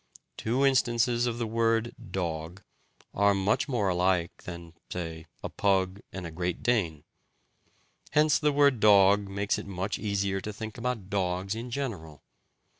[0.35, 2.63] Two instances of the word "dog"
[3.13, 7.03] are much more alike than (say) a pug and a great dane;
[8.09, 12.23] hence the word "dog" makes it much easier to think about dogs in general.